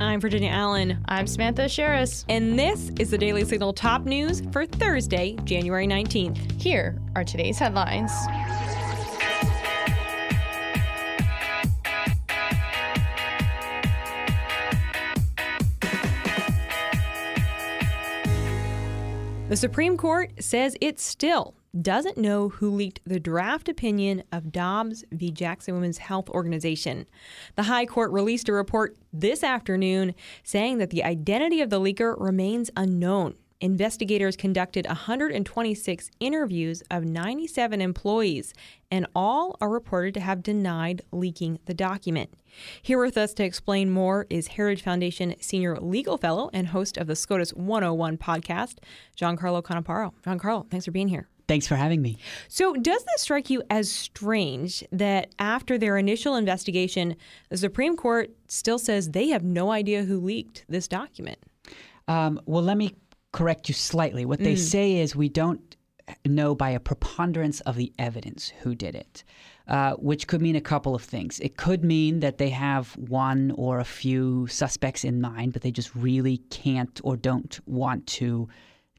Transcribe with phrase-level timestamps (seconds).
[0.00, 1.04] I'm Virginia Allen.
[1.08, 2.24] I'm Samantha Aschieris.
[2.30, 6.58] And this is the Daily Signal top news for Thursday, January 19th.
[6.58, 8.10] Here are today's headlines.
[19.50, 25.04] The Supreme Court says it still doesn't know who leaked the draft opinion of Dobbs
[25.12, 25.30] v.
[25.30, 27.06] Jackson Women's Health Organization.
[27.56, 32.14] The High Court released a report this afternoon saying that the identity of the leaker
[32.18, 38.54] remains unknown investigators conducted 126 interviews of 97 employees,
[38.90, 42.30] and all are reported to have denied leaking the document.
[42.82, 47.06] Here with us to explain more is Heritage Foundation Senior Legal Fellow and host of
[47.06, 48.78] the SCOTUS 101 podcast,
[49.16, 50.12] Giancarlo Canaparo.
[50.24, 51.28] Giancarlo, thanks for being here.
[51.50, 52.16] Thanks for having me.
[52.46, 57.16] So, does this strike you as strange that after their initial investigation,
[57.48, 61.38] the Supreme Court still says they have no idea who leaked this document?
[62.06, 62.94] Um, well, let me
[63.32, 64.24] correct you slightly.
[64.24, 64.58] What they mm.
[64.58, 65.76] say is we don't
[66.24, 69.24] know by a preponderance of the evidence who did it,
[69.66, 71.40] uh, which could mean a couple of things.
[71.40, 75.72] It could mean that they have one or a few suspects in mind, but they
[75.72, 78.48] just really can't or don't want to,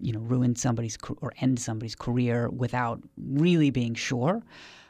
[0.00, 4.42] you know, ruin somebody's or end somebody's career without really being sure.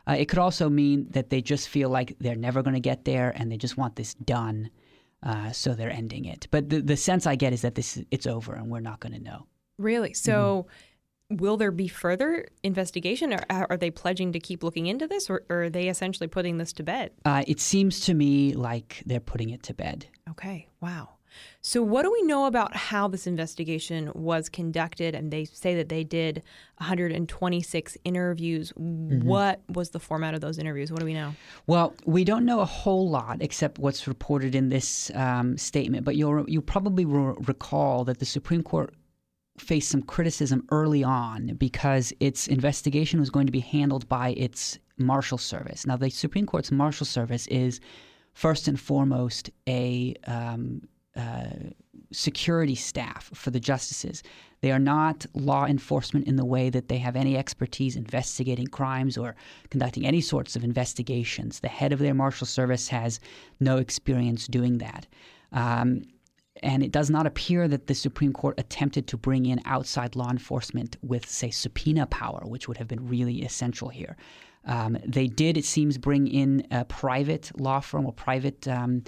[0.09, 3.05] Uh, it could also mean that they just feel like they're never going to get
[3.05, 4.70] there and they just want this done
[5.22, 6.48] uh, so they're ending it.
[6.50, 9.12] But the, the sense I get is that this it's over and we're not going
[9.12, 9.47] to know.
[9.78, 10.14] Really?
[10.14, 10.67] So,
[11.31, 11.37] mm-hmm.
[11.37, 15.44] will there be further investigation, or are they pledging to keep looking into this, or,
[15.48, 17.12] or are they essentially putting this to bed?
[17.25, 20.06] Uh, it seems to me like they're putting it to bed.
[20.31, 20.69] Okay.
[20.81, 21.11] Wow.
[21.61, 25.14] So, what do we know about how this investigation was conducted?
[25.14, 26.42] And they say that they did
[26.78, 28.72] 126 interviews.
[28.72, 29.27] Mm-hmm.
[29.27, 30.91] What was the format of those interviews?
[30.91, 31.34] What do we know?
[31.66, 36.05] Well, we don't know a whole lot except what's reported in this um, statement.
[36.05, 38.94] But you'll you probably re- recall that the Supreme Court
[39.58, 44.78] faced some criticism early on because its investigation was going to be handled by its
[44.98, 45.87] Marshal Service.
[45.87, 47.81] Now, the Supreme Court's Marshal Service is
[48.34, 50.82] first and foremost a um,
[51.17, 51.47] uh,
[52.12, 54.23] security staff for the justices.
[54.61, 59.19] They are not law enforcement in the way that they have any expertise investigating crimes
[59.19, 59.34] or
[59.71, 61.61] conducting any sorts of investigations.
[61.61, 63.21] The head of their marshal service has
[63.61, 65.06] no experience doing that.
[65.53, 66.05] Um,
[66.62, 70.31] and it does not appear that the Supreme Court attempted to bring in outside law
[70.31, 74.17] enforcement with, say, subpoena power, which would have been really essential here.
[74.65, 79.03] Um, they did, it seems, bring in a private law firm or private um,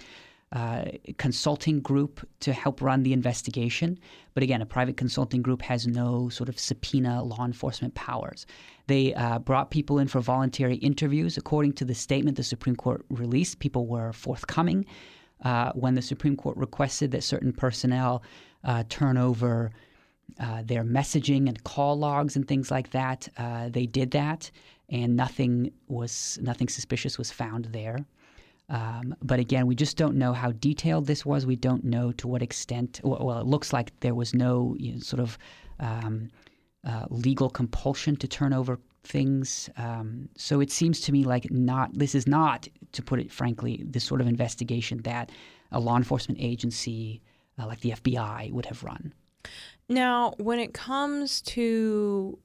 [0.55, 0.85] uh,
[1.19, 3.99] consulting group to help run the investigation.
[4.35, 8.47] But again, a private consulting group has no sort of subpoena law enforcement powers.
[8.87, 11.37] They uh, brought people in for voluntary interviews.
[11.37, 14.87] According to the statement the Supreme Court released, people were forthcoming.
[15.43, 18.23] Uh, when the Supreme Court requested that certain personnel
[18.63, 19.73] uh, turn over
[20.39, 23.29] uh, their messaging and call logs and things like that,
[23.73, 24.51] they did that,
[24.89, 27.99] and nothing was nothing suspicious was found there.
[28.69, 31.47] Um, but again, we just don't know how detailed this was.
[31.47, 33.01] We don't know to what extent.
[33.05, 35.39] Well, it looks like there was no you know, sort of
[35.81, 36.31] um,
[36.85, 39.69] uh, legal compulsion to turn over things.
[39.77, 41.97] Um, so it seems to me like not.
[41.97, 45.31] This is not, to put it frankly, the sort of investigation that
[45.73, 47.21] a law enforcement agency
[47.59, 49.13] uh, like the FBI would have run.
[49.89, 52.39] Now, when it comes to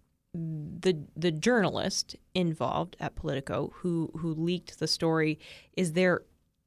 [0.79, 5.39] the the journalist involved at Politico who who leaked the story,
[5.73, 6.21] is there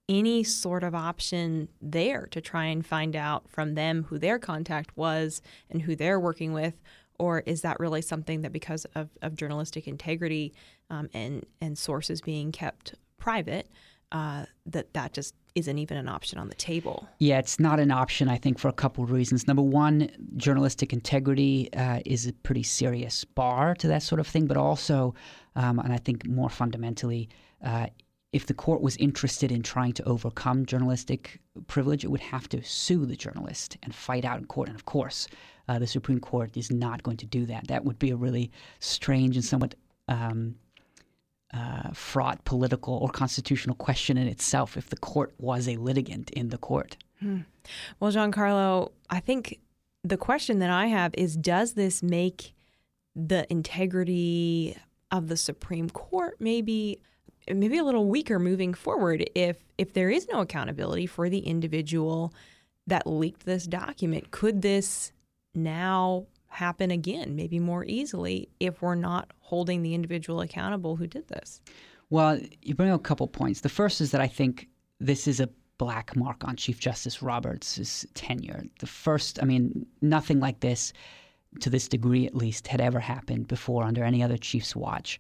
[0.09, 4.97] any sort of option there to try and find out from them who their contact
[4.97, 5.41] was
[5.71, 6.81] and who they're working with?
[7.19, 10.53] Or is that really something that because of, of journalistic integrity
[10.91, 13.69] um, and, and sources being kept private,
[14.13, 17.07] uh, that that just isn't even an option on the table.
[17.19, 19.47] Yeah, it's not an option, I think, for a couple of reasons.
[19.47, 24.47] Number one, journalistic integrity uh, is a pretty serious bar to that sort of thing,
[24.47, 25.15] but also,
[25.57, 27.29] um, and I think more fundamentally,
[27.65, 27.87] uh,
[28.33, 32.63] if the court was interested in trying to overcome journalistic privilege, it would have to
[32.63, 34.69] sue the journalist and fight out in court.
[34.69, 35.29] And of course,
[35.69, 37.69] uh, the Supreme Court is not going to do that.
[37.69, 38.51] That would be a really
[38.81, 39.75] strange and somewhat
[40.09, 40.55] um,
[41.53, 46.49] uh, fraught political or constitutional question in itself if the court was a litigant in
[46.49, 46.97] the court.
[47.21, 47.41] Hmm.
[48.01, 49.61] Well, Giancarlo, I think
[50.03, 52.55] the question that I have is does this make
[53.15, 54.77] the integrity
[55.11, 56.99] of the Supreme Court maybe
[57.49, 62.33] maybe a little weaker moving forward if if there is no accountability for the individual
[62.87, 65.13] that leaked this document could this
[65.55, 71.29] now happen again, maybe more easily, if we're not holding the individual accountable who did
[71.29, 71.61] this?
[72.11, 73.63] Well, you bring up a couple points.
[73.63, 74.69] The first is that I think
[75.01, 78.65] this is a black mark on Chief Justice Roberts' tenure.
[78.81, 80.93] The first, I mean, nothing like this,
[81.61, 85.19] to this degree at least, had ever happened before under any other chief's watch.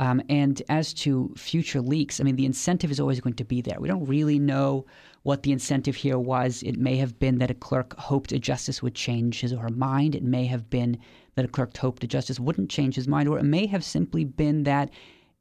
[0.00, 3.60] Um, and as to future leaks, I mean, the incentive is always going to be
[3.60, 3.78] there.
[3.78, 4.86] We don't really know
[5.24, 6.62] what the incentive here was.
[6.62, 9.68] It may have been that a clerk hoped a justice would change his or her
[9.68, 10.14] mind.
[10.14, 10.98] It may have been
[11.34, 14.24] that a clerk hoped a justice wouldn't change his mind, or it may have simply
[14.24, 14.90] been that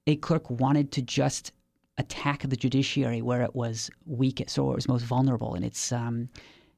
[0.07, 1.53] a clerk wanted to just
[1.97, 6.27] attack the judiciary where it was weakest or it was most vulnerable in its um,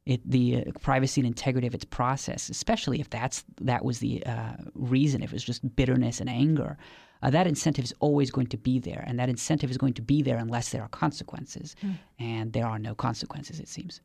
[0.05, 4.23] it, the uh, privacy and integrity of its process, especially if that's that was the
[4.25, 6.77] uh, reason, if it was just bitterness and anger.
[7.21, 10.01] Uh, that incentive is always going to be there, and that incentive is going to
[10.01, 11.97] be there unless there are consequences, mm.
[12.19, 14.01] and there are no consequences, it seems.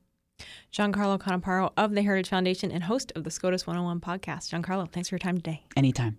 [0.73, 4.51] Giancarlo Canaparo of the Heritage Foundation and host of the SCOTUS 101 podcast.
[4.51, 5.65] Giancarlo, thanks for your time today.
[5.77, 6.19] Anytime.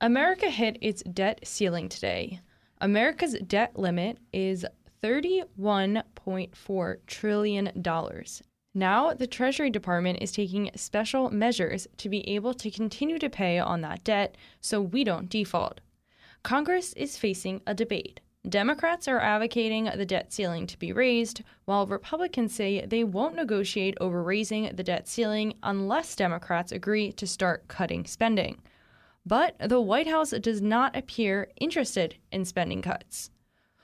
[0.00, 2.40] America hit its debt ceiling today.
[2.80, 4.64] America's debt limit is
[5.02, 7.70] $31.4 trillion.
[8.72, 13.58] Now, the Treasury Department is taking special measures to be able to continue to pay
[13.58, 15.80] on that debt so we don't default.
[16.42, 18.20] Congress is facing a debate.
[18.48, 23.94] Democrats are advocating the debt ceiling to be raised, while Republicans say they won't negotiate
[24.00, 28.62] over raising the debt ceiling unless Democrats agree to start cutting spending.
[29.26, 33.30] But the White House does not appear interested in spending cuts.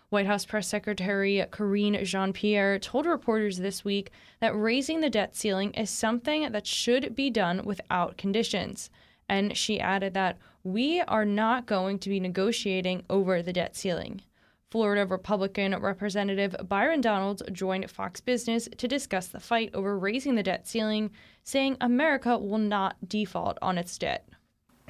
[0.08, 4.10] White House Press Secretary Karine Jean Pierre told reporters this week
[4.40, 8.88] that raising the debt ceiling is something that should be done without conditions.
[9.28, 14.22] And she added that we are not going to be negotiating over the debt ceiling.
[14.70, 20.42] Florida Republican Representative Byron Donalds joined Fox Business to discuss the fight over raising the
[20.42, 21.10] debt ceiling,
[21.44, 24.28] saying America will not default on its debt.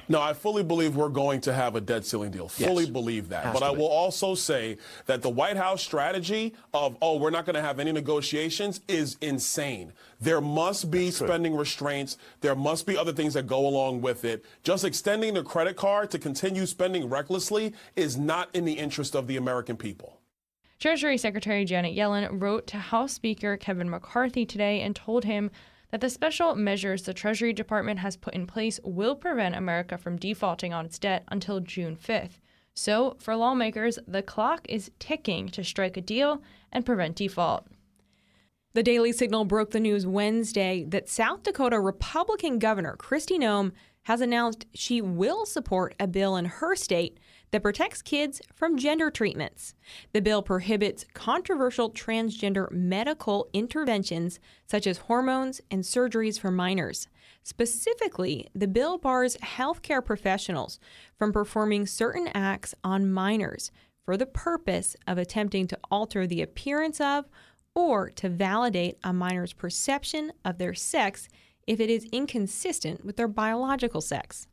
[0.09, 2.47] No, I fully believe we're going to have a debt ceiling deal.
[2.47, 2.91] Fully yes.
[2.91, 3.45] believe that.
[3.45, 7.45] Has but I will also say that the White House strategy of, oh, we're not
[7.45, 9.91] going to have any negotiations is insane.
[10.21, 11.59] There must be That's spending true.
[11.59, 12.17] restraints.
[12.41, 14.45] There must be other things that go along with it.
[14.63, 19.27] Just extending the credit card to continue spending recklessly is not in the interest of
[19.27, 20.19] the American people.
[20.79, 25.49] Treasury Secretary Janet Yellen wrote to House Speaker Kevin McCarthy today and told him
[25.91, 30.17] that the special measures the Treasury Department has put in place will prevent America from
[30.17, 32.39] defaulting on its debt until June 5th.
[32.73, 37.65] So, for lawmakers, the clock is ticking to strike a deal and prevent default.
[38.73, 43.71] The Daily Signal broke the news Wednesday that South Dakota Republican Governor Kristi Noem
[44.07, 47.19] has announced she will support a bill in her state
[47.51, 49.75] that protects kids from gender treatments.
[50.13, 57.09] The bill prohibits controversial transgender medical interventions such as hormones and surgeries for minors.
[57.43, 60.79] Specifically, the bill bars healthcare professionals
[61.19, 63.71] from performing certain acts on minors
[64.05, 67.25] for the purpose of attempting to alter the appearance of
[67.75, 71.27] or to validate a minor's perception of their sex
[71.67, 74.47] if it is inconsistent with their biological sex.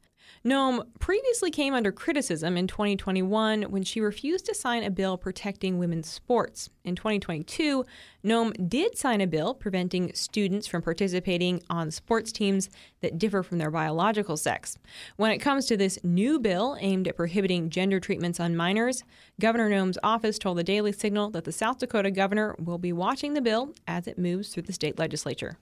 [0.44, 5.78] Noem previously came under criticism in 2021 when she refused to sign a bill protecting
[5.78, 6.69] women's sports.
[6.84, 7.84] In 2022,
[8.22, 12.69] Noem did sign a bill preventing students from participating on sports teams
[13.00, 14.76] that differ from their biological sex.
[15.16, 19.02] When it comes to this new bill aimed at prohibiting gender treatments on minors,
[19.40, 23.32] Governor Noem's office told the Daily Signal that the South Dakota governor will be watching
[23.32, 25.58] the bill as it moves through the state legislature.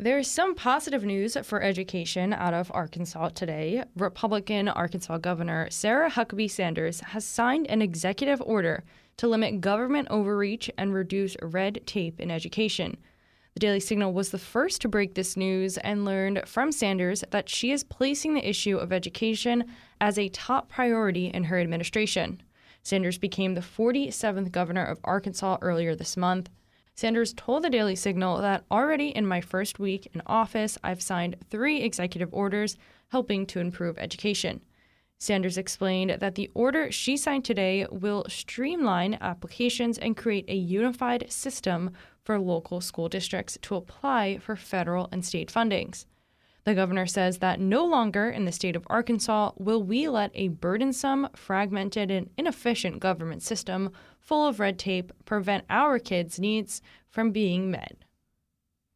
[0.00, 3.82] There's some positive news for education out of Arkansas today.
[3.96, 8.84] Republican Arkansas Governor Sarah Huckabee Sanders has signed an executive order
[9.16, 12.96] to limit government overreach and reduce red tape in education.
[13.54, 17.48] The Daily Signal was the first to break this news and learned from Sanders that
[17.48, 19.64] she is placing the issue of education
[20.00, 22.40] as a top priority in her administration.
[22.84, 26.50] Sanders became the 47th governor of Arkansas earlier this month.
[26.98, 31.36] Sanders told the Daily Signal that already in my first week in office, I've signed
[31.48, 32.76] three executive orders
[33.12, 34.62] helping to improve education.
[35.20, 41.30] Sanders explained that the order she signed today will streamline applications and create a unified
[41.30, 41.92] system
[42.24, 46.04] for local school districts to apply for federal and state fundings.
[46.68, 50.48] The governor says that no longer in the state of Arkansas will we let a
[50.48, 57.30] burdensome, fragmented, and inefficient government system full of red tape prevent our kids' needs from
[57.30, 57.96] being met.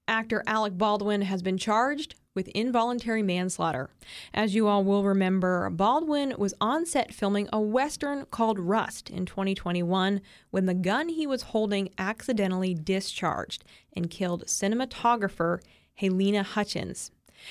[0.06, 3.88] Actor Alec Baldwin has been charged with involuntary manslaughter.
[4.34, 9.24] As you all will remember, Baldwin was on set filming a Western called Rust in
[9.24, 13.64] 2021 when the gun he was holding accidentally discharged
[13.96, 15.60] and killed cinematographer
[15.98, 17.10] Halyna Hutchins.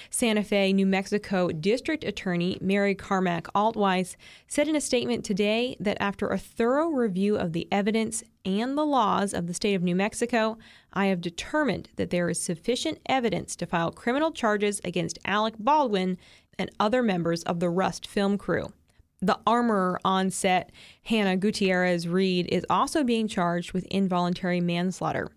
[0.10, 4.16] Santa Fe, New Mexico District Attorney Mary Carmack Altwies
[4.48, 8.86] said in a statement today that after a thorough review of the evidence and the
[8.86, 10.58] laws of the state of New Mexico,
[10.94, 16.18] I have determined that there is sufficient evidence to file criminal charges against Alec Baldwin
[16.58, 18.74] and other members of the Rust film crew.
[19.22, 20.72] The armorer on set,
[21.04, 25.30] Hannah Gutierrez Reed, is also being charged with involuntary manslaughter.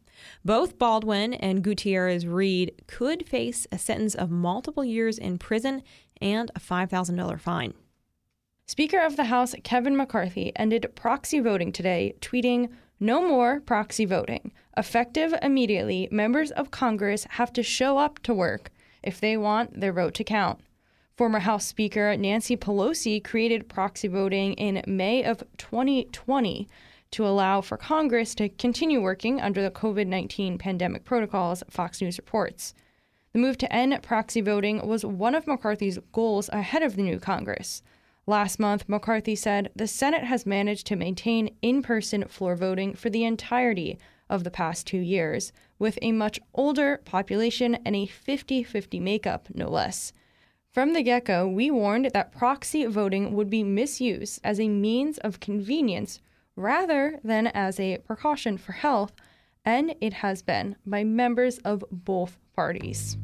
[0.45, 5.83] Both Baldwin and Gutierrez Reed could face a sentence of multiple years in prison
[6.21, 7.75] and a $5,000 fine.
[8.67, 14.53] Speaker of the House Kevin McCarthy ended proxy voting today, tweeting, No more proxy voting.
[14.77, 18.71] Effective immediately, members of Congress have to show up to work
[19.03, 20.61] if they want their vote to count.
[21.17, 26.67] Former House Speaker Nancy Pelosi created proxy voting in May of 2020
[27.15, 32.19] to allow for Congress to continue working under the COVID 19 pandemic protocols, Fox News
[32.19, 32.75] reports.
[33.33, 37.21] The move to end proxy voting was one of McCarthy's goals ahead of the new
[37.21, 37.83] Congress.
[38.27, 43.11] Last month, McCarthy said the Senate has managed to maintain in person floor voting for
[43.11, 43.97] the entirety
[44.29, 49.49] of the past two years, with a much older population and a 50 50 makeup,
[49.55, 50.13] no less.
[50.73, 55.19] From the get go, we warned that proxy voting would be misused as a means
[55.19, 56.19] of convenience
[56.57, 59.13] rather than as a precaution for health,
[59.65, 63.17] and it has been by members of both parties.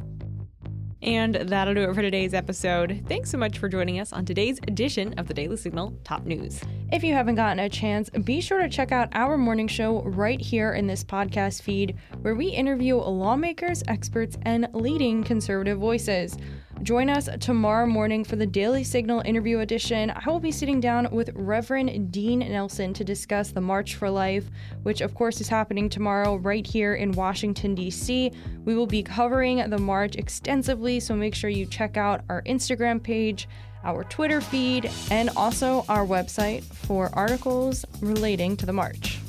[1.02, 3.02] And that'll do it for today's episode.
[3.08, 6.60] Thanks so much for joining us on today's edition of the Daily Signal Top News.
[6.92, 10.38] If you haven't gotten a chance, be sure to check out our morning show right
[10.38, 16.36] here in this podcast feed, where we interview lawmakers, experts, and leading conservative voices.
[16.82, 20.10] Join us tomorrow morning for the Daily Signal interview edition.
[20.10, 24.50] I will be sitting down with Reverend Dean Nelson to discuss the March for Life,
[24.82, 28.32] which of course is happening tomorrow right here in Washington, D.C.
[28.64, 33.02] We will be covering the march extensively, so make sure you check out our Instagram
[33.02, 33.46] page,
[33.84, 39.19] our Twitter feed, and also our website for articles relating to the march.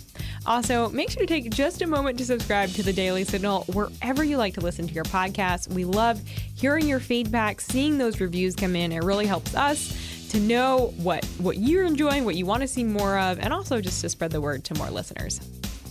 [0.46, 4.24] Also, make sure to take just a moment to subscribe to the Daily Signal wherever
[4.24, 5.68] you like to listen to your podcast.
[5.68, 6.20] We love
[6.56, 8.92] hearing your feedback, seeing those reviews come in.
[8.92, 12.84] It really helps us to know what what you're enjoying, what you want to see
[12.84, 15.40] more of, and also just to spread the word to more listeners.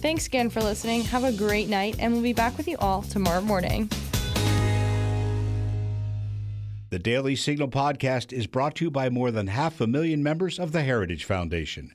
[0.00, 1.02] Thanks again for listening.
[1.02, 3.88] Have a great night, and we'll be back with you all tomorrow morning.
[6.88, 10.58] The Daily Signal podcast is brought to you by more than half a million members
[10.58, 11.94] of the Heritage Foundation.